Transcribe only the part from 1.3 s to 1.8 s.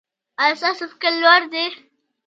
دی؟